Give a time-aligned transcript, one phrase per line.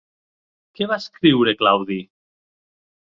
[0.79, 1.99] Què va escriure Claudi?